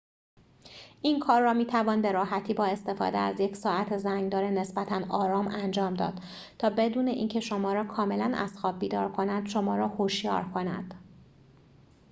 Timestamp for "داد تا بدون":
5.93-7.07